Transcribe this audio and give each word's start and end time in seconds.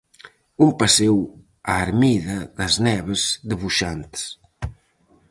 Un 0.65 0.69
paseo 0.79 1.19
á 1.71 1.73
ermida 1.87 2.37
das 2.57 2.73
neves 2.87 3.21
de 3.47 3.55
Buxantes. 3.61 4.23